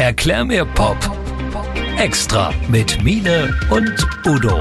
Erklär 0.00 0.46
mir 0.46 0.64
Pop. 0.64 0.96
Extra 1.98 2.54
mit 2.68 3.04
Mine 3.04 3.54
und 3.68 3.94
Udo. 4.26 4.58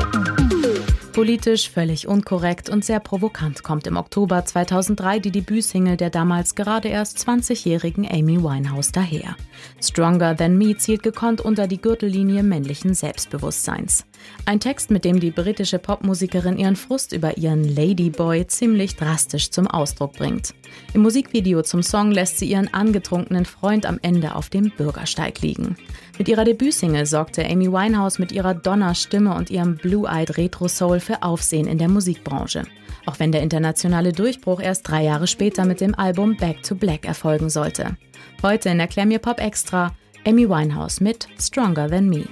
Politisch 1.13 1.69
völlig 1.69 2.09
unkorrekt 2.09 2.69
und 2.69 2.83
sehr 2.83 2.99
provokant 2.99 3.63
kommt 3.63 3.87
im 3.87 3.95
Oktober 3.95 4.43
2003 4.43 5.19
die 5.19 5.31
Debütsingle 5.31 5.95
der 5.95 6.09
damals 6.09 6.55
gerade 6.55 6.89
erst 6.89 7.19
20-jährigen 7.19 8.05
Amy 8.05 8.43
Winehouse 8.43 8.91
daher. 8.91 9.37
Stronger 9.81 10.35
Than 10.35 10.57
Me 10.57 10.75
zielt 10.75 11.03
gekonnt 11.03 11.39
unter 11.39 11.67
die 11.67 11.79
Gürtellinie 11.79 12.43
männlichen 12.43 12.93
Selbstbewusstseins. 12.93 14.03
Ein 14.45 14.59
Text, 14.59 14.91
mit 14.91 15.05
dem 15.05 15.19
die 15.19 15.31
britische 15.31 15.79
Popmusikerin 15.79 16.57
ihren 16.57 16.75
Frust 16.75 17.13
über 17.13 17.37
ihren 17.37 17.63
Ladyboy 17.63 18.47
ziemlich 18.47 18.95
drastisch 18.95 19.51
zum 19.51 19.67
Ausdruck 19.67 20.13
bringt. 20.13 20.53
Im 20.93 21.01
Musikvideo 21.01 21.61
zum 21.61 21.83
Song 21.83 22.11
lässt 22.11 22.39
sie 22.39 22.49
ihren 22.49 22.73
angetrunkenen 22.73 23.45
Freund 23.45 23.85
am 23.85 23.99
Ende 24.01 24.35
auf 24.35 24.49
dem 24.49 24.71
Bürgersteig 24.71 25.41
liegen. 25.41 25.75
Mit 26.17 26.27
ihrer 26.27 26.45
Debütsingle 26.45 27.05
sorgte 27.05 27.45
Amy 27.45 27.71
Winehouse 27.71 28.19
mit 28.19 28.31
ihrer 28.31 28.53
Donnerstimme 28.53 29.33
und 29.33 29.49
ihrem 29.49 29.75
Blue-Eyed 29.75 30.37
Retro 30.37 30.67
Soul 30.67 30.99
für 30.99 31.23
Aufsehen 31.23 31.67
in 31.67 31.77
der 31.77 31.89
Musikbranche. 31.89 32.63
Auch 33.05 33.19
wenn 33.19 33.31
der 33.31 33.41
internationale 33.41 34.13
Durchbruch 34.13 34.61
erst 34.61 34.87
drei 34.87 35.03
Jahre 35.03 35.27
später 35.27 35.65
mit 35.65 35.81
dem 35.81 35.95
Album 35.95 36.37
Back 36.37 36.63
to 36.63 36.75
Black 36.75 37.05
erfolgen 37.05 37.49
sollte. 37.49 37.97
Heute 38.43 38.69
in 38.69 38.79
Erklär 38.79 39.05
mir 39.05 39.19
Pop 39.19 39.39
Extra 39.39 39.93
Amy 40.27 40.49
Winehouse 40.49 40.99
mit 40.99 41.27
Stronger 41.39 41.89
Than 41.89 42.09
Me. 42.09 42.25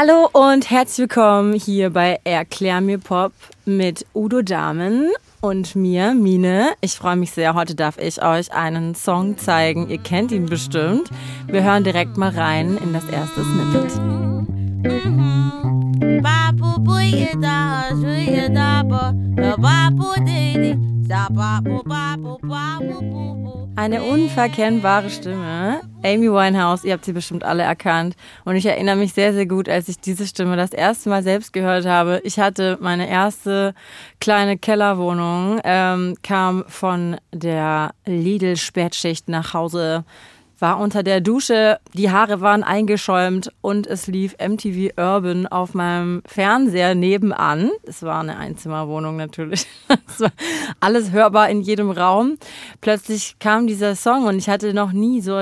Hallo 0.00 0.28
und 0.32 0.70
herzlich 0.70 1.08
willkommen 1.08 1.54
hier 1.54 1.90
bei 1.90 2.20
Erklär 2.22 2.80
mir 2.80 2.98
Pop 2.98 3.32
mit 3.64 4.06
Udo 4.14 4.42
Damen 4.42 5.10
und 5.40 5.74
mir, 5.74 6.14
Mine. 6.14 6.68
Ich 6.80 6.92
freue 6.92 7.16
mich 7.16 7.32
sehr. 7.32 7.54
Heute 7.54 7.74
darf 7.74 7.98
ich 7.98 8.22
euch 8.22 8.52
einen 8.52 8.94
Song 8.94 9.38
zeigen. 9.38 9.90
Ihr 9.90 9.98
kennt 9.98 10.30
ihn 10.30 10.46
bestimmt. 10.46 11.10
Wir 11.48 11.64
hören 11.64 11.82
direkt 11.82 12.16
mal 12.16 12.30
rein 12.30 12.78
in 12.80 12.92
das 12.92 13.06
erste 13.06 13.42
Snippet. 13.42 14.00
Eine 23.76 24.02
unverkennbare 24.02 25.08
Stimme. 25.08 25.80
Amy 26.04 26.30
Winehouse, 26.30 26.84
ihr 26.84 26.92
habt 26.92 27.04
sie 27.06 27.12
bestimmt 27.12 27.44
alle 27.44 27.62
erkannt. 27.62 28.14
Und 28.44 28.56
ich 28.56 28.66
erinnere 28.66 28.96
mich 28.96 29.14
sehr, 29.14 29.32
sehr 29.32 29.46
gut, 29.46 29.68
als 29.68 29.88
ich 29.88 29.98
diese 30.00 30.26
Stimme 30.26 30.56
das 30.56 30.72
erste 30.72 31.08
Mal 31.08 31.22
selbst 31.22 31.52
gehört 31.52 31.86
habe. 31.86 32.20
Ich 32.24 32.38
hatte 32.38 32.76
meine 32.80 33.08
erste 33.08 33.74
kleine 34.20 34.58
Kellerwohnung, 34.58 35.60
ähm, 35.64 36.14
kam 36.22 36.64
von 36.68 37.16
der 37.32 37.92
Lidl-Spätschicht 38.04 39.28
nach 39.28 39.54
Hause 39.54 40.04
war 40.58 40.78
unter 40.78 41.02
der 41.02 41.20
Dusche, 41.20 41.78
die 41.94 42.10
Haare 42.10 42.40
waren 42.40 42.62
eingeschäumt 42.62 43.52
und 43.60 43.86
es 43.86 44.06
lief 44.06 44.36
MTV 44.38 44.92
Urban 44.96 45.46
auf 45.46 45.74
meinem 45.74 46.22
Fernseher 46.26 46.94
nebenan. 46.94 47.70
Es 47.84 48.02
war 48.02 48.20
eine 48.20 48.36
Einzimmerwohnung 48.36 49.16
natürlich. 49.16 49.66
Es 50.08 50.20
war 50.20 50.32
alles 50.80 51.12
hörbar 51.12 51.48
in 51.48 51.60
jedem 51.60 51.90
Raum. 51.90 52.38
Plötzlich 52.80 53.38
kam 53.38 53.66
dieser 53.66 53.94
Song 53.94 54.24
und 54.24 54.38
ich 54.38 54.48
hatte 54.48 54.74
noch 54.74 54.92
nie 54.92 55.20
so, 55.20 55.38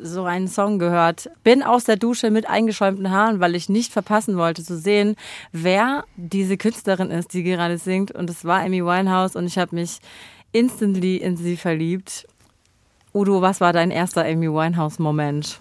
so 0.00 0.24
einen 0.24 0.48
Song 0.48 0.78
gehört. 0.78 1.30
Bin 1.44 1.62
aus 1.62 1.84
der 1.84 1.96
Dusche 1.96 2.30
mit 2.30 2.48
eingeschäumten 2.48 3.10
Haaren, 3.10 3.40
weil 3.40 3.54
ich 3.54 3.68
nicht 3.68 3.92
verpassen 3.92 4.36
wollte 4.36 4.64
zu 4.64 4.76
sehen, 4.76 5.14
wer 5.52 6.04
diese 6.16 6.56
Künstlerin 6.56 7.10
ist, 7.10 7.32
die 7.32 7.42
gerade 7.42 7.78
singt. 7.78 8.10
Und 8.10 8.28
es 8.28 8.44
war 8.44 8.60
Amy 8.60 8.84
Winehouse 8.84 9.36
und 9.36 9.46
ich 9.46 9.58
habe 9.58 9.76
mich 9.76 9.98
instantly 10.52 11.16
in 11.16 11.36
sie 11.36 11.56
verliebt. 11.56 12.26
Udo, 13.18 13.42
was 13.42 13.60
war 13.60 13.72
dein 13.72 13.90
erster 13.90 14.24
Amy 14.24 14.48
Winehouse-Moment? 14.48 15.58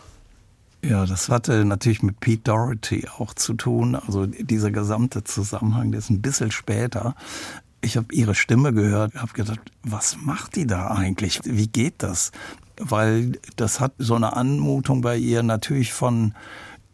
Ja, 0.83 1.07
das 1.07 1.27
hatte 1.29 1.65
natürlich 1.65 2.03
mit 2.03 2.19
Pete 2.19 2.43
Doherty 2.43 3.07
auch 3.17 3.33
zu 3.33 3.55
tun. 3.55 3.95
Also 3.95 4.27
dieser 4.27 4.69
gesamte 4.69 5.23
Zusammenhang, 5.23 5.91
der 5.91 5.97
ist 5.97 6.11
ein 6.11 6.21
bisschen 6.21 6.51
später. 6.51 7.15
Ich 7.81 7.97
habe 7.97 8.13
ihre 8.13 8.35
Stimme 8.35 8.73
gehört, 8.73 9.15
habe 9.15 9.33
gedacht, 9.33 9.59
was 9.81 10.17
macht 10.17 10.55
die 10.55 10.67
da 10.67 10.89
eigentlich? 10.89 11.41
Wie 11.45 11.67
geht 11.67 12.03
das? 12.03 12.31
Weil 12.79 13.39
das 13.55 13.79
hat 13.79 13.93
so 13.97 14.13
eine 14.13 14.35
Anmutung 14.35 15.01
bei 15.01 15.17
ihr 15.17 15.41
natürlich 15.41 15.93
von 15.93 16.35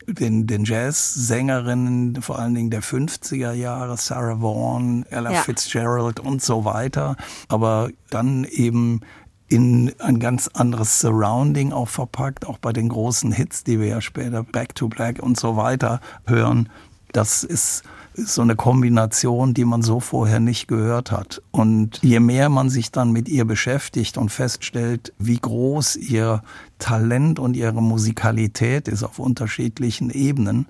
den, 0.07 0.47
den 0.47 0.63
Jazz-Sängerinnen, 0.63 2.21
vor 2.21 2.39
allen 2.39 2.55
Dingen 2.55 2.69
der 2.69 2.83
50er 2.83 3.51
Jahre, 3.51 3.97
Sarah 3.97 4.41
Vaughan, 4.41 5.05
Ella 5.09 5.33
ja. 5.33 5.41
Fitzgerald 5.41 6.21
und 6.21 6.41
so 6.41 6.63
weiter. 6.63 7.17
Aber 7.49 7.89
dann 8.09 8.45
eben 8.45 9.01
in 9.47 9.93
ein 9.99 10.19
ganz 10.19 10.47
anderes 10.47 10.99
Surrounding 10.99 11.71
auch 11.73 11.89
verpackt, 11.89 12.45
auch 12.47 12.57
bei 12.57 12.73
den 12.73 12.89
großen 12.89 13.31
Hits, 13.31 13.63
die 13.63 13.79
wir 13.79 13.87
ja 13.87 14.01
später 14.01 14.43
Back 14.43 14.75
to 14.75 14.87
Black 14.87 15.21
und 15.21 15.39
so 15.39 15.55
weiter 15.55 16.01
hören. 16.25 16.69
Das 17.11 17.43
ist 17.43 17.83
so 18.15 18.41
eine 18.41 18.55
Kombination, 18.55 19.53
die 19.53 19.65
man 19.65 19.81
so 19.81 19.99
vorher 19.99 20.39
nicht 20.39 20.67
gehört 20.67 21.11
hat. 21.11 21.41
Und 21.51 21.99
je 22.01 22.19
mehr 22.19 22.49
man 22.49 22.69
sich 22.69 22.91
dann 22.91 23.11
mit 23.11 23.27
ihr 23.27 23.45
beschäftigt 23.45 24.17
und 24.17 24.29
feststellt, 24.29 25.13
wie 25.17 25.37
groß 25.37 25.95
ihr 25.95 26.43
Talent 26.79 27.39
und 27.39 27.55
ihre 27.55 27.81
Musikalität 27.81 28.87
ist 28.87 29.03
auf 29.03 29.19
unterschiedlichen 29.19 30.09
Ebenen 30.09 30.67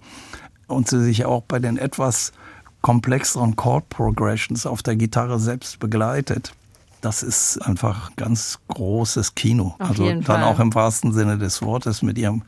und 0.68 0.90
sie 0.90 1.04
sich 1.04 1.26
auch 1.26 1.44
bei 1.44 1.60
den 1.60 1.78
etwas 1.78 2.32
komplexeren 2.82 3.56
Chord 3.56 3.90
Progressions 3.90 4.66
auf 4.66 4.84
der 4.84 4.96
Gitarre 4.96 5.40
selbst 5.40 5.80
begleitet, 5.80 6.54
das 7.03 7.22
ist 7.22 7.58
einfach 7.58 8.16
ganz 8.16 8.59
großes 8.69 9.36
Kino. 9.36 9.75
Auf 9.80 9.90
also 9.90 10.06
dann 10.06 10.24
Fall. 10.24 10.44
auch 10.44 10.59
im 10.59 10.74
wahrsten 10.74 11.12
Sinne 11.12 11.38
des 11.38 11.62
Wortes 11.62 12.02
mit 12.02 12.18
ihrem 12.18 12.44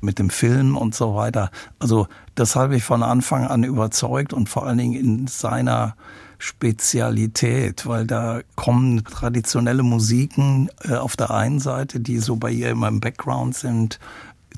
mit 0.00 0.18
dem 0.18 0.28
Film 0.28 0.76
und 0.76 0.94
so 0.94 1.14
weiter. 1.14 1.50
Also 1.78 2.06
das 2.34 2.56
habe 2.56 2.76
ich 2.76 2.84
von 2.84 3.02
Anfang 3.02 3.46
an 3.46 3.64
überzeugt 3.64 4.34
und 4.34 4.50
vor 4.50 4.66
allen 4.66 4.76
Dingen 4.76 4.94
in 4.94 5.26
seiner 5.26 5.96
Spezialität, 6.38 7.86
weil 7.86 8.06
da 8.06 8.40
kommen 8.54 9.02
traditionelle 9.04 9.82
Musiken 9.82 10.68
äh, 10.82 10.96
auf 10.96 11.16
der 11.16 11.30
einen 11.30 11.58
Seite, 11.58 12.00
die 12.00 12.18
so 12.18 12.36
bei 12.36 12.50
ihr 12.50 12.70
immer 12.70 12.88
im 12.88 13.00
Background 13.00 13.56
sind, 13.56 13.98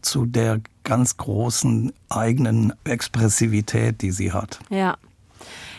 zu 0.03 0.27
der 0.27 0.61
ganz 0.83 1.17
großen 1.17 1.93
eigenen 2.09 2.73
Expressivität, 2.83 4.03
die 4.03 4.11
sie 4.11 4.33
hat. 4.33 4.59
Ja, 4.69 4.97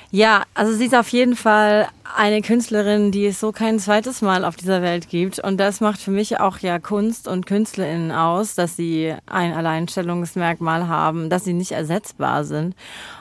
ja, 0.10 0.44
also 0.54 0.74
sie 0.74 0.86
ist 0.86 0.96
auf 0.96 1.10
jeden 1.10 1.36
Fall 1.36 1.90
eine 2.16 2.42
Künstlerin, 2.42 3.12
die 3.12 3.26
es 3.26 3.40
so 3.42 3.52
kein 3.52 3.78
zweites 3.78 4.22
Mal 4.22 4.46
auf 4.46 4.56
dieser 4.56 4.82
Welt 4.82 5.10
gibt. 5.10 5.40
Und 5.40 5.58
das 5.58 5.82
macht 5.82 6.00
für 6.00 6.12
mich 6.12 6.40
auch 6.40 6.60
ja 6.60 6.80
Kunst 6.80 7.28
und 7.28 7.46
KünstlerInnen 7.46 8.12
aus, 8.12 8.56
dass 8.56 8.78
sie 8.78 9.14
ein 9.26 9.54
Alleinstellungsmerkmal 9.54 10.88
haben, 10.88 11.30
dass 11.30 11.44
sie 11.44 11.54
nicht 11.54 11.74
ersetzbar 11.74 12.46
sind. 12.46 12.76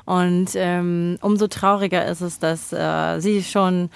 Und 0.05 0.51
ähm, 0.55 1.19
umso 1.23 1.49
trauriger 1.49 2.07
ist 2.07 2.21
es, 2.21 2.39
dass 2.39 2.73
äh, 2.73 3.19
sie 3.19 3.43
schon 3.43 3.91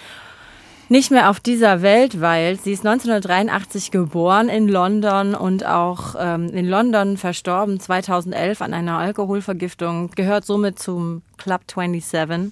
nicht 0.89 1.12
mehr 1.12 1.31
auf 1.31 1.39
dieser 1.39 1.83
Welt 1.83 2.21
weilt. 2.21 2.62
Sie 2.65 2.72
ist 2.72 2.84
1983 2.84 3.93
geboren 3.93 4.49
in 4.49 4.67
London 4.67 5.37
und 5.37 5.65
auch 5.65 6.17
ähm, 6.19 6.49
in 6.49 6.69
London 6.69 7.17
verstorben 7.17 7.78
2011 7.78 8.61
an 8.61 8.75
einer 8.75 8.99
Alkoholvergiftung, 8.99 10.11
gehört 10.17 10.45
somit 10.45 10.81
zum 10.81 11.22
Club 11.39 11.61
27 11.72 12.51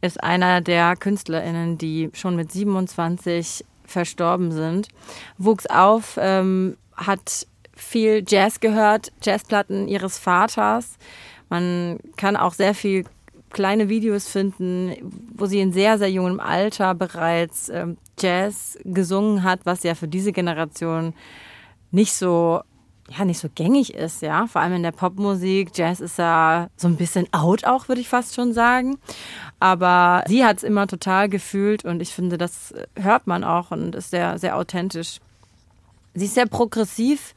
ist 0.00 0.22
einer 0.22 0.60
der 0.60 0.96
KünstlerInnen, 0.96 1.78
die 1.78 2.10
schon 2.12 2.36
mit 2.36 2.52
27 2.52 3.64
verstorben 3.86 4.52
sind. 4.52 4.88
Wuchs 5.38 5.66
auf, 5.66 6.18
ähm, 6.20 6.76
hat 6.94 7.46
viel 7.74 8.24
Jazz 8.26 8.60
gehört, 8.60 9.12
Jazzplatten 9.22 9.88
ihres 9.88 10.18
Vaters. 10.18 10.96
Man 11.48 11.98
kann 12.16 12.36
auch 12.36 12.54
sehr 12.54 12.74
viel 12.74 13.04
kleine 13.50 13.88
Videos 13.88 14.28
finden, 14.28 14.94
wo 15.34 15.46
sie 15.46 15.60
in 15.60 15.72
sehr, 15.72 15.98
sehr 15.98 16.10
jungem 16.10 16.40
Alter 16.40 16.94
bereits 16.94 17.68
ähm, 17.68 17.96
Jazz 18.18 18.78
gesungen 18.84 19.42
hat, 19.42 19.60
was 19.64 19.82
ja 19.82 19.94
für 19.94 20.08
diese 20.08 20.32
Generation 20.32 21.14
nicht 21.90 22.12
so 22.12 22.62
ja 23.10 23.24
nicht 23.24 23.38
so 23.38 23.48
gängig 23.54 23.94
ist, 23.94 24.22
ja, 24.22 24.46
vor 24.46 24.62
allem 24.62 24.74
in 24.74 24.82
der 24.82 24.92
Popmusik. 24.92 25.70
Jazz 25.74 26.00
ist 26.00 26.18
ja 26.18 26.68
so 26.76 26.88
ein 26.88 26.96
bisschen 26.96 27.26
out 27.32 27.64
auch, 27.64 27.88
würde 27.88 28.00
ich 28.00 28.08
fast 28.08 28.34
schon 28.34 28.52
sagen. 28.52 28.98
Aber 29.60 30.24
sie 30.26 30.44
hat 30.44 30.58
es 30.58 30.62
immer 30.62 30.86
total 30.86 31.28
gefühlt 31.28 31.84
und 31.84 32.00
ich 32.00 32.14
finde, 32.14 32.38
das 32.38 32.74
hört 32.96 33.26
man 33.26 33.44
auch 33.44 33.70
und 33.70 33.94
ist 33.94 34.10
sehr, 34.10 34.38
sehr 34.38 34.56
authentisch. 34.56 35.20
Sie 36.14 36.26
ist 36.26 36.34
sehr 36.34 36.46
progressiv, 36.46 37.34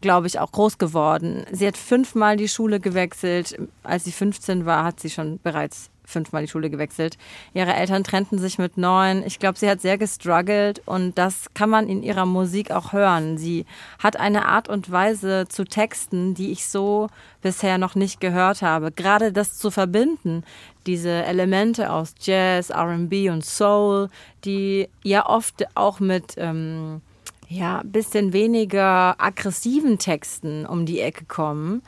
glaube 0.00 0.26
ich, 0.26 0.38
auch 0.38 0.52
groß 0.52 0.78
geworden. 0.78 1.44
Sie 1.50 1.66
hat 1.66 1.76
fünfmal 1.76 2.36
die 2.36 2.48
Schule 2.48 2.80
gewechselt. 2.80 3.56
Als 3.82 4.04
sie 4.04 4.12
15 4.12 4.66
war, 4.66 4.84
hat 4.84 5.00
sie 5.00 5.10
schon 5.10 5.38
bereits 5.42 5.90
fünfmal 6.04 6.42
die 6.42 6.48
Schule 6.48 6.70
gewechselt. 6.70 7.18
Ihre 7.52 7.74
Eltern 7.74 8.04
trennten 8.04 8.38
sich 8.38 8.58
mit 8.58 8.76
neun. 8.76 9.22
Ich 9.26 9.38
glaube, 9.38 9.58
sie 9.58 9.68
hat 9.68 9.80
sehr 9.80 9.98
gestruggelt 9.98 10.82
und 10.86 11.18
das 11.18 11.46
kann 11.54 11.70
man 11.70 11.88
in 11.88 12.02
ihrer 12.02 12.26
Musik 12.26 12.70
auch 12.70 12.92
hören. 12.92 13.38
Sie 13.38 13.66
hat 13.98 14.18
eine 14.18 14.46
Art 14.46 14.68
und 14.68 14.90
Weise 14.90 15.46
zu 15.48 15.64
texten, 15.64 16.34
die 16.34 16.52
ich 16.52 16.66
so 16.66 17.08
bisher 17.42 17.78
noch 17.78 17.94
nicht 17.94 18.20
gehört 18.20 18.62
habe. 18.62 18.92
Gerade 18.92 19.32
das 19.32 19.58
zu 19.58 19.70
verbinden, 19.70 20.44
diese 20.86 21.10
Elemente 21.10 21.90
aus 21.90 22.14
Jazz, 22.20 22.70
RB 22.70 23.30
und 23.30 23.44
Soul, 23.44 24.08
die 24.44 24.88
ja 25.02 25.26
oft 25.26 25.64
auch 25.74 26.00
mit 26.00 26.34
ähm, 26.36 27.00
ja, 27.48 27.82
bisschen 27.84 28.32
weniger 28.32 29.14
aggressiven 29.18 29.98
Texten 29.98 30.66
um 30.66 30.86
die 30.86 31.00
Ecke 31.00 31.24
kommen. 31.24 31.82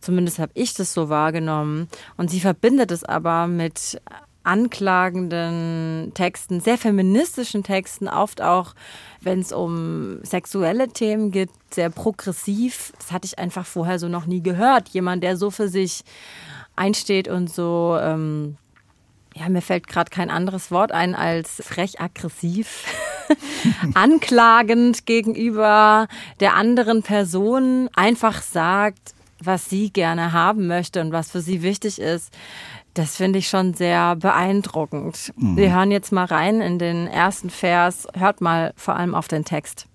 Zumindest 0.00 0.38
habe 0.38 0.52
ich 0.54 0.74
das 0.74 0.94
so 0.94 1.08
wahrgenommen. 1.08 1.88
Und 2.16 2.30
sie 2.30 2.40
verbindet 2.40 2.90
es 2.90 3.04
aber 3.04 3.46
mit 3.46 4.00
anklagenden 4.42 6.12
Texten, 6.14 6.60
sehr 6.60 6.78
feministischen 6.78 7.62
Texten, 7.62 8.08
oft 8.08 8.40
auch, 8.40 8.74
wenn 9.20 9.40
es 9.40 9.52
um 9.52 10.18
sexuelle 10.22 10.88
Themen 10.88 11.30
geht, 11.30 11.50
sehr 11.70 11.90
progressiv. 11.90 12.92
Das 12.98 13.12
hatte 13.12 13.26
ich 13.26 13.38
einfach 13.38 13.66
vorher 13.66 13.98
so 13.98 14.08
noch 14.08 14.26
nie 14.26 14.42
gehört. 14.42 14.88
Jemand, 14.88 15.22
der 15.22 15.36
so 15.36 15.50
für 15.50 15.68
sich 15.68 16.04
einsteht 16.74 17.28
und 17.28 17.52
so, 17.52 17.98
ähm, 18.00 18.56
ja, 19.34 19.48
mir 19.48 19.62
fällt 19.62 19.86
gerade 19.86 20.10
kein 20.10 20.30
anderes 20.30 20.70
Wort 20.70 20.90
ein 20.90 21.14
als 21.14 21.62
frech 21.64 22.00
aggressiv, 22.00 22.84
anklagend 23.94 25.06
gegenüber 25.06 26.08
der 26.40 26.54
anderen 26.54 27.02
Person 27.02 27.88
einfach 27.94 28.42
sagt, 28.42 29.14
was 29.44 29.68
sie 29.68 29.92
gerne 29.92 30.32
haben 30.32 30.66
möchte 30.66 31.00
und 31.00 31.12
was 31.12 31.30
für 31.30 31.40
sie 31.40 31.62
wichtig 31.62 32.00
ist. 32.00 32.32
Das 32.94 33.16
finde 33.16 33.38
ich 33.38 33.48
schon 33.48 33.74
sehr 33.74 34.16
beeindruckend. 34.16 35.32
Mhm. 35.36 35.56
Wir 35.56 35.74
hören 35.74 35.90
jetzt 35.90 36.12
mal 36.12 36.24
rein 36.24 36.60
in 36.60 36.78
den 36.78 37.06
ersten 37.06 37.50
Vers. 37.50 38.08
Hört 38.14 38.40
mal 38.40 38.72
vor 38.76 38.96
allem 38.96 39.14
auf 39.14 39.28
den 39.28 39.44
Text. 39.44 39.86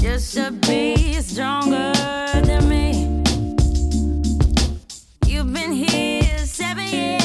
You 0.00 0.18
should 0.18 0.60
be 0.62 1.20
stronger 1.20 1.92
than 2.44 2.68
me. 2.68 3.22
You've 5.26 5.52
been 5.52 5.72
here 5.72 6.38
seven 6.46 6.86
years 6.86 7.17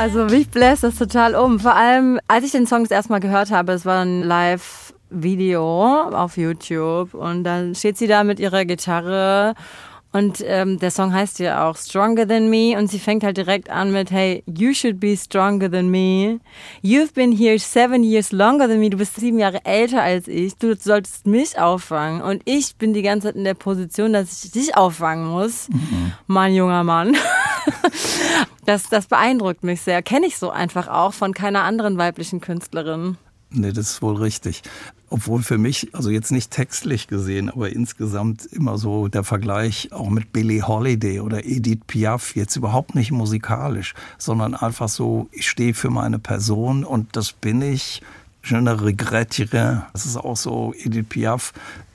Also 0.00 0.24
mich 0.24 0.48
bläst 0.48 0.82
das 0.82 0.96
total 0.96 1.34
um. 1.34 1.60
Vor 1.60 1.76
allem, 1.76 2.20
als 2.26 2.46
ich 2.46 2.52
den 2.52 2.66
Song 2.66 2.84
das 2.84 2.90
erste 2.90 3.12
Mal 3.12 3.20
gehört 3.20 3.50
habe, 3.50 3.72
es 3.72 3.84
war 3.84 4.02
ein 4.02 4.22
Live-Video 4.22 6.08
auf 6.08 6.38
YouTube 6.38 7.12
und 7.12 7.44
dann 7.44 7.74
steht 7.74 7.98
sie 7.98 8.06
da 8.06 8.24
mit 8.24 8.40
ihrer 8.40 8.64
Gitarre 8.64 9.54
und 10.12 10.42
ähm, 10.46 10.78
der 10.78 10.90
Song 10.90 11.12
heißt 11.12 11.38
ja 11.38 11.68
auch 11.68 11.76
Stronger 11.76 12.26
Than 12.26 12.48
Me 12.48 12.78
und 12.78 12.90
sie 12.90 12.98
fängt 12.98 13.22
halt 13.22 13.36
direkt 13.36 13.68
an 13.68 13.92
mit 13.92 14.10
Hey, 14.10 14.42
you 14.46 14.72
should 14.72 14.98
be 14.98 15.14
stronger 15.18 15.70
than 15.70 15.90
me. 15.90 16.40
You've 16.82 17.12
been 17.12 17.30
here 17.30 17.58
seven 17.58 18.02
years 18.02 18.32
longer 18.32 18.68
than 18.68 18.80
me. 18.80 18.88
Du 18.88 18.96
bist 18.96 19.16
sieben 19.16 19.38
Jahre 19.38 19.62
älter 19.66 20.02
als 20.02 20.28
ich. 20.28 20.56
Du 20.56 20.74
solltest 20.76 21.26
mich 21.26 21.58
auffangen 21.58 22.22
und 22.22 22.40
ich 22.46 22.74
bin 22.76 22.94
die 22.94 23.02
ganze 23.02 23.28
Zeit 23.28 23.36
in 23.36 23.44
der 23.44 23.52
Position, 23.52 24.14
dass 24.14 24.44
ich 24.44 24.50
dich 24.50 24.76
auffangen 24.78 25.28
muss. 25.28 25.68
Mhm. 25.68 26.12
Mein 26.26 26.54
junger 26.54 26.84
Mann. 26.84 27.14
das, 28.64 28.88
das 28.88 29.06
beeindruckt 29.06 29.64
mich 29.64 29.82
sehr. 29.82 30.02
Kenne 30.02 30.26
ich 30.26 30.38
so 30.38 30.50
einfach 30.50 30.88
auch 30.88 31.14
von 31.14 31.34
keiner 31.34 31.64
anderen 31.64 31.98
weiblichen 31.98 32.40
Künstlerin. 32.40 33.16
Nee, 33.52 33.72
das 33.72 33.90
ist 33.90 34.02
wohl 34.02 34.16
richtig. 34.16 34.62
Obwohl 35.08 35.42
für 35.42 35.58
mich, 35.58 35.92
also 35.92 36.08
jetzt 36.08 36.30
nicht 36.30 36.52
textlich 36.52 37.08
gesehen, 37.08 37.50
aber 37.50 37.70
insgesamt 37.70 38.46
immer 38.46 38.78
so 38.78 39.08
der 39.08 39.24
Vergleich 39.24 39.92
auch 39.92 40.08
mit 40.08 40.32
Billie 40.32 40.62
Holiday 40.62 41.18
oder 41.18 41.44
Edith 41.44 41.80
Piaf, 41.88 42.36
jetzt 42.36 42.54
überhaupt 42.54 42.94
nicht 42.94 43.10
musikalisch, 43.10 43.94
sondern 44.18 44.54
einfach 44.54 44.88
so, 44.88 45.28
ich 45.32 45.48
stehe 45.48 45.74
für 45.74 45.90
meine 45.90 46.20
Person 46.20 46.84
und 46.84 47.16
das 47.16 47.32
bin 47.32 47.60
ich. 47.60 48.02
Je 48.42 48.60
ne 48.60 48.80
regrette. 48.80 49.84
Das 49.92 50.06
ist 50.06 50.16
auch 50.16 50.36
so 50.36 50.72
Edith 50.78 51.06
Piaf. 51.08 51.52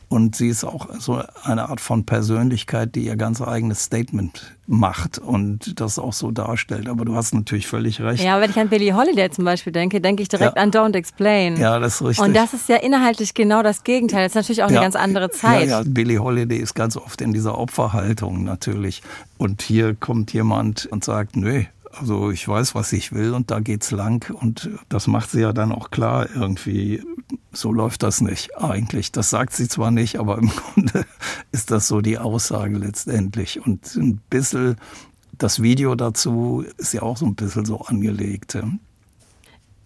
Und 0.07 0.35
sie 0.35 0.49
ist 0.49 0.63
auch 0.63 0.87
so 0.99 1.21
eine 1.43 1.69
Art 1.69 1.81
von 1.81 2.05
Persönlichkeit, 2.05 2.95
die 2.95 3.05
ihr 3.05 3.15
ganz 3.15 3.41
eigenes 3.41 3.83
Statement 3.83 4.55
macht 4.67 5.17
und 5.17 5.79
das 5.79 5.99
auch 5.99 6.13
so 6.13 6.31
darstellt. 6.31 6.87
Aber 6.87 7.05
du 7.05 7.15
hast 7.15 7.33
natürlich 7.33 7.67
völlig 7.67 8.01
recht. 8.01 8.23
Ja, 8.23 8.39
wenn 8.39 8.49
ich 8.49 8.57
an 8.59 8.69
Billie 8.69 8.95
Holiday 8.95 9.29
zum 9.31 9.45
Beispiel 9.45 9.73
denke, 9.73 10.01
denke 10.01 10.23
ich 10.23 10.29
direkt 10.29 10.57
ja. 10.57 10.61
an 10.61 10.71
Don't 10.71 10.95
Explain. 10.95 11.57
Ja, 11.57 11.79
das 11.79 11.95
ist 11.95 12.07
richtig. 12.07 12.25
Und 12.25 12.35
das 12.35 12.53
ist 12.53 12.69
ja 12.69 12.77
inhaltlich 12.77 13.33
genau 13.33 13.63
das 13.63 13.83
Gegenteil. 13.83 14.23
Das 14.23 14.31
ist 14.31 14.35
natürlich 14.35 14.63
auch 14.63 14.69
ja. 14.69 14.77
eine 14.77 14.85
ganz 14.85 14.95
andere 14.95 15.31
Zeit. 15.31 15.67
Ja, 15.69 15.81
ja, 15.81 15.83
Billie 15.85 16.19
Holiday 16.19 16.57
ist 16.57 16.75
ganz 16.75 16.97
oft 16.97 17.21
in 17.21 17.33
dieser 17.33 17.57
Opferhaltung 17.57 18.43
natürlich. 18.43 19.01
Und 19.37 19.61
hier 19.61 19.95
kommt 19.95 20.33
jemand 20.33 20.85
und 20.85 21.03
sagt, 21.03 21.35
nö, 21.35 21.63
also 21.99 22.31
ich 22.31 22.47
weiß, 22.47 22.75
was 22.75 22.93
ich 22.93 23.13
will 23.13 23.33
und 23.33 23.51
da 23.51 23.59
geht's 23.59 23.91
lang 23.91 24.33
und 24.33 24.69
das 24.89 25.07
macht 25.07 25.31
sie 25.31 25.41
ja 25.41 25.53
dann 25.53 25.71
auch 25.71 25.91
klar 25.91 26.27
irgendwie. 26.35 27.01
So 27.55 27.71
läuft 27.71 28.03
das 28.03 28.21
nicht 28.21 28.57
eigentlich. 28.57 29.11
Das 29.11 29.29
sagt 29.29 29.53
sie 29.53 29.67
zwar 29.67 29.91
nicht, 29.91 30.19
aber 30.19 30.37
im 30.37 30.49
Grunde 30.73 31.05
ist 31.51 31.71
das 31.71 31.87
so 31.87 32.01
die 32.01 32.17
Aussage 32.17 32.77
letztendlich. 32.77 33.65
Und 33.65 33.95
ein 33.95 34.21
bisschen 34.29 34.75
das 35.37 35.61
Video 35.61 35.95
dazu 35.95 36.65
ist 36.77 36.93
ja 36.93 37.01
auch 37.01 37.17
so 37.17 37.25
ein 37.25 37.35
bisschen 37.35 37.65
so 37.65 37.81
angelegt. 37.81 38.57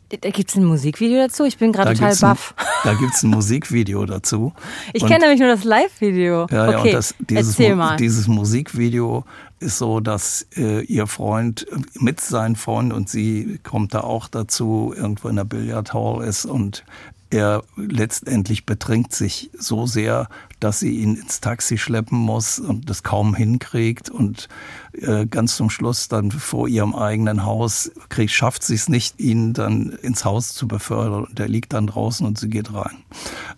Da 0.10 0.32
gibt 0.32 0.50
es 0.50 0.56
ein 0.56 0.66
Musikvideo 0.66 1.20
dazu? 1.20 1.46
Ich 1.46 1.58
bin 1.58 1.72
gerade 1.72 1.94
total 1.94 2.16
baff. 2.16 2.56
Da 2.84 2.94
gibt 2.94 3.14
es 3.14 3.24
ein 3.24 3.30
Musikvideo 3.30 4.06
dazu. 4.06 4.54
Ich 4.94 5.06
kenne 5.06 5.20
nämlich 5.20 5.40
nur 5.40 5.50
das 5.50 5.64
Live-Video. 5.64 6.48
Ja, 6.50 6.72
ja, 6.72 6.80
okay, 6.80 6.88
und 6.88 6.94
das, 6.94 7.16
dieses, 7.20 7.50
erzähl 7.50 7.76
mal. 7.76 7.98
dieses 7.98 8.28
Musikvideo 8.28 9.26
ist 9.60 9.78
so, 9.78 10.00
dass 10.00 10.48
äh, 10.56 10.82
ihr 10.86 11.06
Freund 11.06 11.68
mit 11.96 12.22
seinen 12.22 12.56
Freunden 12.56 12.94
und 12.94 13.10
sie 13.10 13.60
kommt 13.64 13.94
da 13.94 14.02
auch 14.02 14.28
dazu, 14.28 14.94
irgendwo 14.96 15.28
in 15.28 15.36
der 15.36 15.44
Billardhall 15.44 16.24
ist 16.24 16.46
und 16.46 16.84
er 17.30 17.64
letztendlich 17.76 18.66
betrinkt 18.66 19.14
sich 19.14 19.52
so 19.58 19.86
sehr, 19.86 20.30
dass 20.60 20.80
sie 20.80 20.98
ihn 20.98 21.16
ins 21.16 21.42
Taxi 21.42 21.78
schleppen 21.78 22.18
muss 22.18 22.60
und 22.60 22.90
das 22.90 23.04
kaum 23.04 23.36
hinkriegt 23.36 24.10
und 24.10 24.48
äh, 24.94 25.26
ganz 25.26 25.56
zum 25.56 25.70
Schluss 25.70 26.08
dann 26.08 26.32
vor 26.32 26.68
ihrem 26.68 26.96
eigenen 26.96 27.46
Haus 27.46 27.92
kriegt, 28.10 28.32
schafft 28.32 28.64
sie 28.64 28.76
es 28.76 28.90
nicht, 28.90 29.20
ihn 29.20 29.54
dann 29.54 29.92
ins 30.02 30.26
Haus 30.26 30.54
zu 30.54 30.68
befördern 30.68 31.26
und 31.26 31.40
er 31.40 31.48
liegt 31.48 31.74
dann 31.74 31.88
draußen 31.88 32.26
und 32.26 32.38
sie 32.40 32.50
geht 32.50 32.74
rein. 32.74 32.98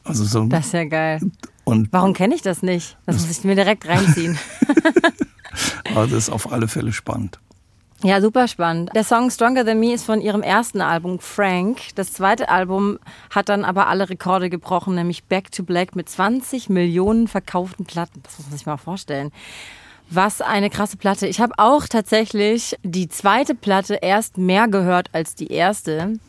Also 0.04 0.26
so. 0.26 0.46
Das 0.46 0.68
ist 0.68 0.74
ja 0.74 0.86
geil. 0.86 1.22
Und 1.64 1.94
Warum 1.94 2.14
kenne 2.14 2.36
ich 2.36 2.42
das 2.42 2.62
nicht? 2.62 2.98
Das 3.06 3.22
muss 3.22 3.30
ich 3.30 3.44
mir 3.44 3.56
direkt 3.56 3.88
reinziehen. 3.88 4.38
also 5.96 6.16
das 6.16 6.24
ist 6.26 6.30
auf 6.30 6.52
alle 6.52 6.68
Fälle 6.68 6.92
spannend. 6.92 7.40
Ja, 8.04 8.20
super 8.20 8.48
spannend. 8.48 8.90
Der 8.96 9.04
Song 9.04 9.30
Stronger 9.30 9.64
Than 9.64 9.80
Me 9.80 9.94
ist 9.94 10.06
von 10.06 10.22
ihrem 10.22 10.42
ersten 10.42 10.82
Album 10.82 11.20
Frank. 11.20 11.94
Das 11.94 12.14
zweite 12.14 12.50
Album 12.50 12.98
hat 13.30 13.48
dann 13.48 13.64
aber 13.64 13.88
alle 13.88 14.10
Rekorde 14.10 14.50
gebrochen, 14.50 14.96
nämlich 14.96 15.26
Back 15.26 15.52
to 15.52 15.64
Black 15.64 15.96
mit 15.96 16.10
20 16.10 16.70
Millionen 16.70 17.28
verkauften 17.28 17.86
Platten. 17.86 18.22
Das 18.24 18.40
muss 18.40 18.48
man 18.48 18.58
sich 18.58 18.66
mal 18.66 18.78
vorstellen. 18.78 19.32
Was 20.14 20.42
eine 20.42 20.70
krasse 20.70 20.98
Platte. 20.98 21.26
Ich 21.26 21.40
habe 21.40 21.54
auch 21.56 21.88
tatsächlich 21.88 22.76
die 22.84 23.08
zweite 23.08 23.56
Platte 23.56 24.00
erst 24.02 24.38
mehr 24.38 24.68
gehört 24.68 25.08
als 25.14 25.36
die 25.36 25.48
erste 25.48 26.20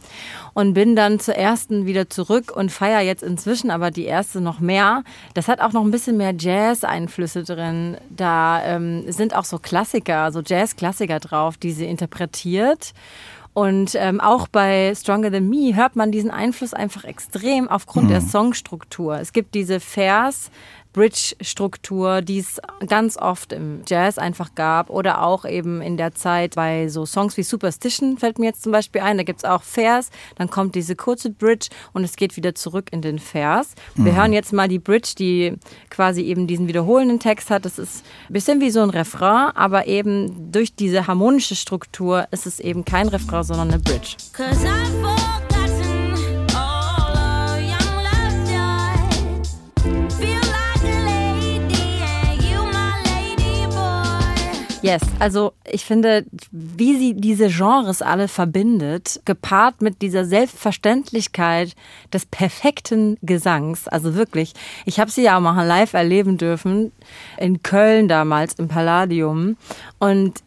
und 0.54 0.72
bin 0.72 0.94
dann 0.94 1.18
zur 1.18 1.34
ersten 1.34 1.84
wieder 1.84 2.08
zurück 2.08 2.52
und 2.54 2.70
feiere 2.70 3.00
jetzt 3.00 3.24
inzwischen 3.24 3.72
aber 3.72 3.90
die 3.90 4.04
erste 4.04 4.40
noch 4.40 4.60
mehr. 4.60 5.02
Das 5.34 5.48
hat 5.48 5.60
auch 5.60 5.72
noch 5.72 5.82
ein 5.82 5.90
bisschen 5.90 6.16
mehr 6.16 6.32
Jazz-Einflüsse 6.38 7.42
drin. 7.42 7.96
Da 8.08 8.62
ähm, 8.64 9.10
sind 9.10 9.34
auch 9.34 9.44
so 9.44 9.58
Klassiker, 9.58 10.30
so 10.30 10.42
Jazz-Klassiker 10.42 11.18
drauf, 11.18 11.56
die 11.56 11.72
sie 11.72 11.86
interpretiert. 11.86 12.92
Und 13.54 13.94
ähm, 13.96 14.20
auch 14.20 14.48
bei 14.48 14.94
Stronger 14.94 15.30
Than 15.30 15.48
Me 15.48 15.76
hört 15.76 15.94
man 15.94 16.10
diesen 16.10 16.30
Einfluss 16.30 16.72
einfach 16.72 17.04
extrem 17.04 17.68
aufgrund 17.68 18.06
mhm. 18.06 18.10
der 18.12 18.20
Songstruktur. 18.22 19.18
Es 19.18 19.32
gibt 19.32 19.54
diese 19.54 19.78
Vers, 19.78 20.50
Bridge-Struktur, 20.92 22.22
die 22.22 22.38
es 22.38 22.60
ganz 22.86 23.16
oft 23.16 23.52
im 23.52 23.82
Jazz 23.86 24.18
einfach 24.18 24.54
gab 24.54 24.90
oder 24.90 25.22
auch 25.22 25.44
eben 25.44 25.80
in 25.80 25.96
der 25.96 26.14
Zeit 26.14 26.54
bei 26.54 26.88
so 26.88 27.06
Songs 27.06 27.36
wie 27.36 27.42
Superstition 27.42 28.18
fällt 28.18 28.38
mir 28.38 28.46
jetzt 28.46 28.62
zum 28.62 28.72
Beispiel 28.72 29.00
ein. 29.00 29.16
Da 29.16 29.22
gibt 29.22 29.40
es 29.40 29.44
auch 29.44 29.62
Vers, 29.62 30.10
dann 30.36 30.50
kommt 30.50 30.74
diese 30.74 30.96
kurze 30.96 31.30
Bridge 31.30 31.68
und 31.92 32.04
es 32.04 32.16
geht 32.16 32.36
wieder 32.36 32.54
zurück 32.54 32.88
in 32.92 33.02
den 33.02 33.18
Vers. 33.18 33.74
Wir 33.94 34.12
mhm. 34.12 34.16
hören 34.16 34.32
jetzt 34.32 34.52
mal 34.52 34.68
die 34.68 34.78
Bridge, 34.78 35.14
die 35.18 35.54
quasi 35.90 36.22
eben 36.22 36.46
diesen 36.46 36.68
wiederholenden 36.68 37.20
Text 37.20 37.50
hat. 37.50 37.64
Das 37.64 37.78
ist 37.78 38.04
ein 38.28 38.32
bisschen 38.32 38.60
wie 38.60 38.70
so 38.70 38.80
ein 38.80 38.90
Refrain, 38.90 39.50
aber 39.54 39.86
eben 39.86 40.52
durch 40.52 40.74
diese 40.74 41.06
harmonische 41.06 41.56
Struktur 41.56 42.26
ist 42.30 42.46
es 42.46 42.60
eben 42.60 42.84
kein 42.84 43.08
Refrain, 43.08 43.44
sondern 43.44 43.70
eine 43.70 43.78
Bridge. 43.78 44.16
Yes, 54.82 55.02
also 55.20 55.52
ich 55.64 55.84
finde, 55.84 56.26
wie 56.50 56.98
sie 56.98 57.14
diese 57.14 57.46
Genres 57.48 58.02
alle 58.02 58.26
verbindet, 58.26 59.20
gepaart 59.24 59.80
mit 59.80 60.02
dieser 60.02 60.24
Selbstverständlichkeit 60.24 61.76
des 62.12 62.26
perfekten 62.26 63.16
Gesangs, 63.22 63.86
also 63.86 64.16
wirklich, 64.16 64.54
ich 64.84 64.98
habe 64.98 65.08
sie 65.08 65.22
ja 65.22 65.36
auch 65.36 65.40
mal 65.40 65.64
live 65.64 65.92
erleben 65.92 66.36
dürfen, 66.36 66.90
in 67.38 67.62
Köln 67.62 68.08
damals 68.08 68.54
im 68.54 68.66
Palladium. 68.66 69.56
Und 70.00 70.40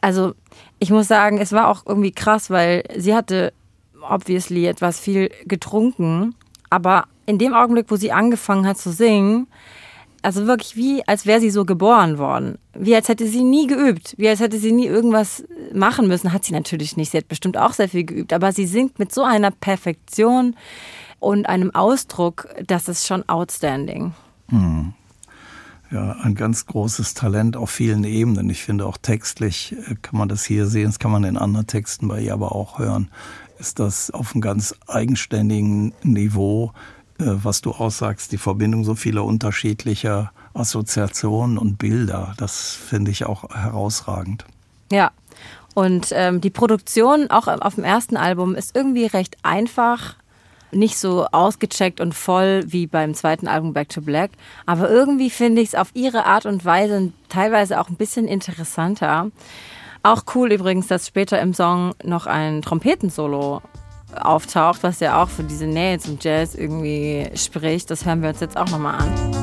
also 0.00 0.34
ich 0.80 0.90
muss 0.90 1.06
sagen, 1.06 1.38
es 1.38 1.52
war 1.52 1.68
auch 1.68 1.86
irgendwie 1.86 2.12
krass, 2.12 2.50
weil 2.50 2.82
sie 2.96 3.14
hatte 3.14 3.52
obviously 4.02 4.66
etwas 4.66 4.98
viel 4.98 5.30
getrunken, 5.46 6.34
aber 6.68 7.04
in 7.26 7.38
dem 7.38 7.54
Augenblick, 7.54 7.90
wo 7.90 7.96
sie 7.96 8.10
angefangen 8.10 8.66
hat 8.66 8.78
zu 8.78 8.90
singen, 8.90 9.46
also 10.22 10.46
wirklich 10.46 10.76
wie, 10.76 11.06
als 11.06 11.26
wäre 11.26 11.40
sie 11.40 11.50
so 11.50 11.64
geboren 11.64 12.18
worden. 12.18 12.58
Wie 12.74 12.94
als 12.94 13.08
hätte 13.08 13.26
sie 13.26 13.42
nie 13.42 13.66
geübt. 13.66 14.14
Wie 14.18 14.28
als 14.28 14.40
hätte 14.40 14.58
sie 14.58 14.72
nie 14.72 14.86
irgendwas 14.86 15.44
machen 15.72 16.08
müssen. 16.08 16.32
Hat 16.32 16.44
sie 16.44 16.52
natürlich 16.52 16.96
nicht. 16.96 17.12
Sie 17.12 17.18
hat 17.18 17.28
bestimmt 17.28 17.56
auch 17.56 17.72
sehr 17.72 17.88
viel 17.88 18.04
geübt. 18.04 18.32
Aber 18.32 18.52
sie 18.52 18.66
singt 18.66 18.98
mit 18.98 19.12
so 19.12 19.22
einer 19.22 19.50
Perfektion 19.50 20.56
und 21.20 21.48
einem 21.48 21.74
Ausdruck, 21.74 22.48
das 22.66 22.88
ist 22.88 23.06
schon 23.06 23.28
outstanding. 23.28 24.12
Hm. 24.48 24.94
Ja, 25.90 26.12
ein 26.20 26.34
ganz 26.34 26.66
großes 26.66 27.14
Talent 27.14 27.56
auf 27.56 27.70
vielen 27.70 28.04
Ebenen. 28.04 28.50
Ich 28.50 28.62
finde 28.62 28.84
auch 28.84 28.98
textlich 28.98 29.74
äh, 29.88 29.94
kann 30.02 30.18
man 30.18 30.28
das 30.28 30.44
hier 30.44 30.66
sehen, 30.66 30.86
das 30.86 30.98
kann 30.98 31.10
man 31.10 31.24
in 31.24 31.38
anderen 31.38 31.66
Texten 31.66 32.08
bei 32.08 32.20
ihr 32.20 32.34
aber 32.34 32.54
auch 32.54 32.78
hören, 32.78 33.10
ist 33.58 33.78
das 33.78 34.10
auf 34.10 34.34
einem 34.34 34.42
ganz 34.42 34.74
eigenständigen 34.86 35.94
Niveau 36.02 36.72
was 37.18 37.60
du 37.60 37.72
aussagst, 37.72 38.32
die 38.32 38.38
Verbindung 38.38 38.84
so 38.84 38.94
vieler 38.94 39.24
unterschiedlicher 39.24 40.32
Assoziationen 40.54 41.58
und 41.58 41.76
Bilder, 41.76 42.34
das 42.36 42.72
finde 42.72 43.10
ich 43.10 43.26
auch 43.26 43.50
herausragend. 43.50 44.44
Ja, 44.90 45.10
und 45.74 46.08
ähm, 46.12 46.40
die 46.40 46.50
Produktion 46.50 47.30
auch 47.30 47.46
auf 47.46 47.74
dem 47.76 47.84
ersten 47.84 48.16
Album 48.16 48.54
ist 48.54 48.74
irgendwie 48.74 49.06
recht 49.06 49.36
einfach, 49.42 50.16
nicht 50.70 50.98
so 50.98 51.26
ausgecheckt 51.26 52.00
und 52.00 52.14
voll 52.14 52.64
wie 52.66 52.86
beim 52.86 53.14
zweiten 53.14 53.48
Album 53.48 53.72
Back 53.72 53.88
to 53.88 54.02
Black. 54.02 54.32
Aber 54.66 54.90
irgendwie 54.90 55.30
finde 55.30 55.62
ich 55.62 55.68
es 55.68 55.74
auf 55.74 55.90
ihre 55.94 56.26
Art 56.26 56.46
und 56.46 56.64
Weise 56.64 57.12
teilweise 57.28 57.80
auch 57.80 57.88
ein 57.88 57.96
bisschen 57.96 58.28
interessanter. 58.28 59.30
Auch 60.02 60.24
cool 60.34 60.52
übrigens, 60.52 60.86
dass 60.86 61.06
später 61.06 61.40
im 61.40 61.54
Song 61.54 61.94
noch 62.04 62.26
ein 62.26 62.62
Trompetensolo 62.62 63.62
auftaucht, 64.14 64.82
was 64.82 65.00
ja 65.00 65.22
auch 65.22 65.28
für 65.28 65.44
diese 65.44 65.66
Nähe 65.66 65.98
zum 65.98 66.18
Jazz 66.20 66.54
irgendwie 66.54 67.30
spricht. 67.34 67.90
Das 67.90 68.04
hören 68.04 68.22
wir 68.22 68.30
uns 68.30 68.40
jetzt 68.40 68.56
auch 68.56 68.68
nochmal 68.68 69.02
an. 69.02 69.38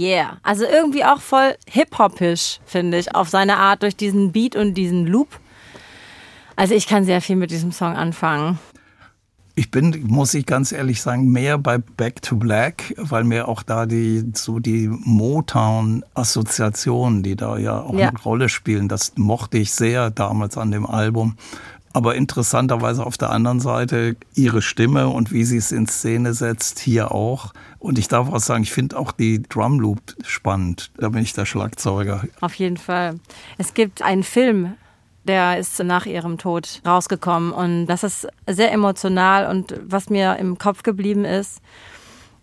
Yeah. 0.00 0.38
Also 0.42 0.64
irgendwie 0.64 1.04
auch 1.04 1.20
voll 1.20 1.54
hip-hopisch, 1.68 2.58
finde 2.64 2.98
ich, 2.98 3.14
auf 3.14 3.28
seine 3.28 3.58
Art 3.58 3.82
durch 3.82 3.96
diesen 3.96 4.32
Beat 4.32 4.56
und 4.56 4.72
diesen 4.74 5.06
Loop. 5.06 5.28
Also 6.56 6.74
ich 6.74 6.86
kann 6.86 7.04
sehr 7.04 7.20
viel 7.20 7.36
mit 7.36 7.50
diesem 7.50 7.70
Song 7.70 7.96
anfangen. 7.96 8.58
Ich 9.56 9.70
bin, 9.70 10.06
muss 10.06 10.32
ich 10.32 10.46
ganz 10.46 10.72
ehrlich 10.72 11.02
sagen, 11.02 11.28
mehr 11.28 11.58
bei 11.58 11.76
Back 11.76 12.22
to 12.22 12.36
Black, 12.36 12.94
weil 12.96 13.24
mir 13.24 13.46
auch 13.46 13.62
da 13.62 13.84
die 13.84 14.24
so 14.32 14.58
die 14.58 14.88
Motown-Assoziationen, 14.88 17.22
die 17.22 17.36
da 17.36 17.58
ja 17.58 17.82
auch 17.82 17.92
ja. 17.92 18.08
eine 18.08 18.18
Rolle 18.18 18.48
spielen, 18.48 18.88
das 18.88 19.12
mochte 19.16 19.58
ich 19.58 19.72
sehr 19.72 20.10
damals 20.10 20.56
an 20.56 20.70
dem 20.70 20.86
Album. 20.86 21.36
Aber 21.92 22.14
interessanterweise 22.14 23.04
auf 23.04 23.18
der 23.18 23.30
anderen 23.30 23.58
Seite 23.58 24.16
ihre 24.34 24.62
Stimme 24.62 25.08
und 25.08 25.32
wie 25.32 25.44
sie 25.44 25.56
es 25.56 25.72
in 25.72 25.86
Szene 25.86 26.34
setzt, 26.34 26.78
hier 26.78 27.12
auch. 27.12 27.52
Und 27.78 27.98
ich 27.98 28.06
darf 28.06 28.28
auch 28.28 28.38
sagen, 28.38 28.62
ich 28.62 28.72
finde 28.72 28.96
auch 28.96 29.10
die 29.10 29.42
Drum 29.42 29.80
Loop 29.80 30.00
spannend. 30.24 30.92
Da 30.98 31.08
bin 31.08 31.22
ich 31.22 31.32
der 31.32 31.46
Schlagzeuger. 31.46 32.22
Auf 32.40 32.54
jeden 32.54 32.76
Fall. 32.76 33.18
Es 33.58 33.74
gibt 33.74 34.02
einen 34.02 34.22
Film, 34.22 34.74
der 35.24 35.58
ist 35.58 35.82
nach 35.82 36.06
ihrem 36.06 36.38
Tod 36.38 36.80
rausgekommen. 36.86 37.50
Und 37.52 37.86
das 37.86 38.04
ist 38.04 38.28
sehr 38.48 38.72
emotional. 38.72 39.50
Und 39.50 39.74
was 39.84 40.10
mir 40.10 40.36
im 40.36 40.58
Kopf 40.58 40.84
geblieben 40.84 41.24
ist, 41.24 41.60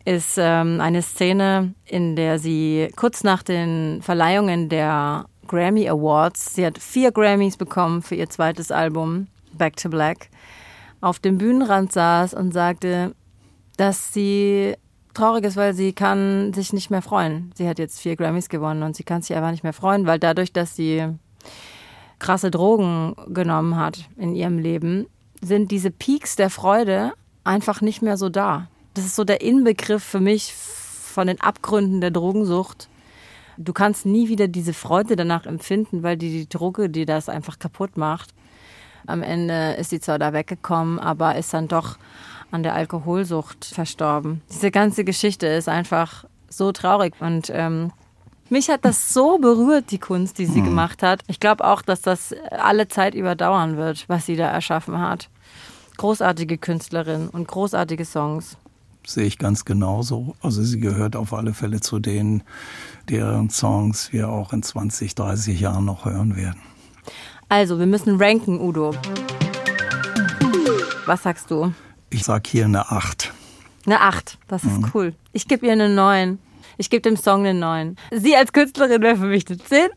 ist 0.04 0.38
ähm, 0.38 0.80
eine 0.82 1.01
Szene, 1.01 1.74
in 1.86 2.16
der 2.16 2.39
sie 2.39 2.89
kurz 2.96 3.24
nach 3.24 3.44
den 3.44 4.01
Verleihungen 4.01 4.70
der 4.70 5.25
Grammy 5.48 5.89
Awards, 5.89 6.56
sie 6.56 6.66
hat 6.66 6.77
vier 6.77 7.12
Grammys 7.12 7.58
bekommen 7.58 8.01
für 8.01 8.16
ihr 8.16 8.30
zweites 8.30 8.72
Album, 8.72 9.27
Back 9.58 9.78
to 9.78 9.90
Black, 9.90 10.30
auf 11.02 11.20
dem 11.20 11.38
Bühnenrand 11.38 11.92
saß 11.92 12.34
und 12.34 12.54
sagte, 12.54 13.16
dass 13.78 14.14
sie 14.14 14.76
traurig 15.14 15.46
ist, 15.46 15.58
weil 15.58 15.74
sie 15.74 15.94
kann 15.94 16.54
sich 16.54 16.74
nicht 16.74 16.90
mehr 16.90 17.02
freuen. 17.02 17.52
Sie 17.56 17.68
hat 17.68 17.80
jetzt 17.80 18.00
vier 18.00 18.16
Grammys 18.16 18.50
gewonnen 18.50 18.84
und 18.84 18.96
sie 18.96 19.04
kann 19.04 19.22
sich 19.22 19.36
einfach 19.36 19.52
nicht 19.52 19.64
mehr 19.64 19.74
freuen, 19.74 20.06
weil 20.06 20.20
dadurch, 20.20 20.54
dass 20.54 20.76
sie 20.76 21.08
krasse 22.20 22.52
Drogen 22.52 23.16
genommen 23.28 23.76
hat 23.76 24.10
in 24.18 24.36
ihrem 24.36 24.58
Leben, 24.58 25.08
sind 25.42 25.72
diese 25.72 25.92
Peaks 25.92 26.36
der 26.36 26.50
Freude 26.50 27.14
einfach 27.44 27.82
nicht 27.82 28.02
mehr 28.02 28.18
so 28.18 28.30
da. 28.30 28.68
Das 28.94 29.06
ist 29.06 29.16
so 29.16 29.24
der 29.24 29.42
Inbegriff 29.42 30.04
für 30.04 30.20
mich 30.20 30.54
von 30.54 31.28
den 31.28 31.40
Abgründen 31.42 32.02
der 32.02 32.12
Drogensucht. 32.12 32.90
Du 33.58 33.74
kannst 33.74 34.06
nie 34.06 34.30
wieder 34.30 34.48
diese 34.48 34.74
Freude 34.74 35.16
danach 35.16 35.46
empfinden, 35.46 36.04
weil 36.04 36.18
die, 36.18 36.30
die 36.30 36.50
Droge 36.50 36.90
dir 36.90 37.06
das 37.06 37.30
einfach 37.30 37.58
kaputt 37.58 37.98
macht. 37.98 38.34
Am 39.08 39.24
Ende 39.24 39.74
ist 39.74 39.90
sie 39.90 40.00
zwar 40.00 40.20
da 40.20 40.34
weggekommen, 40.34 41.00
aber 41.00 41.36
ist 41.36 41.54
dann 41.54 41.68
doch 41.68 41.98
an 42.52 42.64
der 42.64 42.76
Alkoholsucht 42.76 43.66
verstorben. 43.66 44.42
Diese 44.52 44.72
ganze 44.72 45.04
Geschichte 45.04 45.48
ist 45.48 45.68
einfach 45.68 46.26
so 46.50 46.72
traurig 46.72 47.14
und 47.20 47.52
ähm, 47.54 47.92
mich 48.50 48.70
hat 48.70 48.86
das 48.86 49.14
so 49.14 49.40
berührt, 49.40 49.92
die 49.92 49.98
Kunst, 49.98 50.38
die 50.38 50.46
sie 50.46 50.62
mhm. 50.62 50.66
gemacht 50.66 51.04
hat. 51.04 51.22
Ich 51.28 51.40
glaube 51.40 51.66
auch, 51.66 51.82
dass 51.82 52.02
das 52.02 52.34
alle 52.52 52.88
Zeit 52.88 53.14
überdauern 53.14 53.76
wird, 53.76 54.08
was 54.08 54.26
sie 54.26 54.38
da 54.38 54.48
erschaffen 54.48 55.00
hat. 55.00 55.30
Großartige 55.98 56.58
Künstlerin 56.58 57.28
und 57.28 57.48
großartige 57.48 58.06
Songs. 58.06 58.58
Sehe 59.06 59.26
ich 59.26 59.38
ganz 59.38 59.66
genauso. 59.66 60.36
Also 60.42 60.62
sie 60.64 60.80
gehört 60.80 61.16
auf 61.16 61.34
alle 61.34 61.54
Fälle 61.54 61.82
zu 61.82 62.00
denen, 62.00 62.44
deren 63.10 63.50
Songs 63.50 64.14
wir 64.14 64.30
auch 64.30 64.54
in 64.54 64.64
20, 64.64 65.16
30 65.16 65.60
Jahren 65.60 65.86
noch 65.86 66.06
hören 66.06 66.36
werden. 66.36 66.62
Also, 67.50 67.80
wir 67.80 67.86
müssen 67.86 68.22
ranken, 68.22 68.60
Udo. 68.60 68.94
Was 71.06 71.24
sagst 71.24 71.50
du? 71.50 71.74
Ich 72.10 72.25
sag 72.25 72.46
hier 72.46 72.66
eine 72.66 72.92
8. 72.92 73.32
Eine 73.86 74.01
8, 74.01 74.38
das 74.50 74.66
ist 74.66 74.80
mhm. 74.80 74.92
cool. 74.94 75.16
Ich 75.32 75.48
gebe 75.48 75.66
ihr 75.66 75.72
eine 75.72 75.88
9. 75.88 76.39
Ich 76.77 76.89
gebe 76.89 77.01
dem 77.01 77.16
Song 77.16 77.46
eine 77.46 77.58
9. 77.58 77.96
Sie 78.12 78.36
als 78.36 78.51
Künstlerin 78.51 79.01
wäre 79.01 79.16
für 79.16 79.27
mich 79.27 79.48
eine 79.48 79.58
10. 79.58 79.89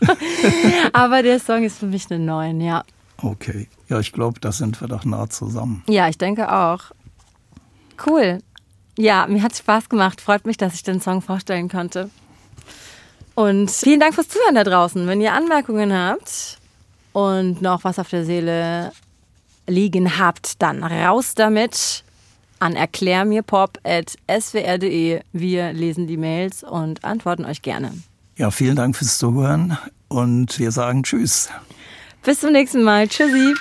Aber 0.94 1.22
der 1.22 1.38
Song 1.38 1.62
ist 1.62 1.78
für 1.78 1.86
mich 1.86 2.10
eine 2.10 2.24
9, 2.24 2.62
ja. 2.62 2.84
Okay. 3.18 3.68
Ja, 3.88 4.00
ich 4.00 4.12
glaube, 4.12 4.40
da 4.40 4.50
sind 4.50 4.80
wir 4.80 4.88
doch 4.88 5.04
nah 5.04 5.28
zusammen. 5.28 5.84
Ja, 5.86 6.08
ich 6.08 6.16
denke 6.16 6.50
auch. 6.50 6.84
Cool. 8.06 8.38
Ja, 8.96 9.26
mir 9.26 9.42
hat 9.42 9.52
es 9.52 9.58
Spaß 9.58 9.90
gemacht. 9.90 10.22
Freut 10.22 10.46
mich, 10.46 10.56
dass 10.56 10.72
ich 10.72 10.82
den 10.82 11.02
Song 11.02 11.20
vorstellen 11.20 11.68
konnte. 11.68 12.08
Und 13.34 13.70
vielen 13.70 14.00
Dank 14.00 14.14
fürs 14.14 14.28
Zuhören 14.28 14.54
da 14.54 14.64
draußen. 14.64 15.06
Wenn 15.06 15.20
ihr 15.20 15.34
Anmerkungen 15.34 15.92
habt 15.92 16.58
und 17.12 17.62
noch 17.62 17.84
was 17.84 17.98
auf 17.98 18.08
der 18.08 18.24
Seele 18.24 18.92
liegen 19.66 20.18
habt, 20.18 20.62
dann 20.62 20.82
raus 20.82 21.34
damit 21.34 22.04
an 22.58 22.74
erklärmirpop.swr.de. 22.76 25.20
Wir 25.32 25.72
lesen 25.72 26.06
die 26.06 26.16
Mails 26.16 26.62
und 26.62 27.04
antworten 27.04 27.44
euch 27.44 27.60
gerne. 27.62 27.92
Ja, 28.36 28.50
vielen 28.50 28.76
Dank 28.76 28.96
fürs 28.96 29.18
Zuhören 29.18 29.76
und 30.08 30.58
wir 30.58 30.70
sagen 30.70 31.02
Tschüss. 31.02 31.50
Bis 32.22 32.40
zum 32.40 32.52
nächsten 32.52 32.82
Mal. 32.82 33.08
Tschüssi. 33.08 33.54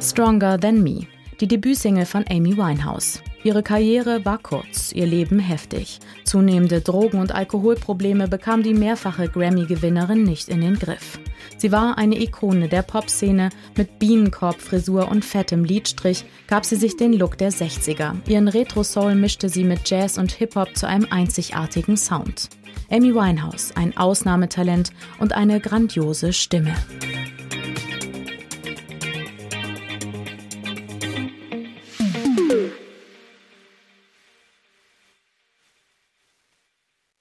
Stronger 0.00 0.60
Than 0.60 0.82
Me, 0.82 1.06
die 1.40 1.48
Debütsingle 1.48 2.06
von 2.06 2.24
Amy 2.28 2.56
Winehouse. 2.56 3.20
Ihre 3.44 3.62
Karriere 3.62 4.24
war 4.24 4.38
kurz, 4.38 4.90
ihr 4.92 5.04
Leben 5.04 5.38
heftig. 5.38 5.98
Zunehmende 6.24 6.80
Drogen- 6.80 7.20
und 7.20 7.32
Alkoholprobleme 7.32 8.26
bekam 8.26 8.62
die 8.62 8.72
mehrfache 8.72 9.28
Grammy-Gewinnerin 9.28 10.22
nicht 10.22 10.48
in 10.48 10.62
den 10.62 10.78
Griff. 10.78 11.18
Sie 11.58 11.70
war 11.70 11.98
eine 11.98 12.18
Ikone 12.18 12.68
der 12.68 12.80
Popszene. 12.80 13.50
Mit 13.76 13.98
Bienenkorbfrisur 13.98 15.08
und 15.08 15.26
fettem 15.26 15.62
Lidstrich 15.62 16.24
gab 16.46 16.64
sie 16.64 16.76
sich 16.76 16.96
den 16.96 17.12
Look 17.12 17.36
der 17.36 17.52
60er. 17.52 18.14
Ihren 18.26 18.48
Retro-Soul 18.48 19.14
mischte 19.14 19.50
sie 19.50 19.64
mit 19.64 19.90
Jazz 19.90 20.16
und 20.16 20.32
Hip-Hop 20.32 20.74
zu 20.74 20.88
einem 20.88 21.06
einzigartigen 21.10 21.98
Sound. 21.98 22.48
Amy 22.90 23.14
Winehouse, 23.14 23.72
ein 23.76 23.94
Ausnahmetalent 23.94 24.90
und 25.18 25.34
eine 25.34 25.60
grandiose 25.60 26.32
Stimme. 26.32 26.74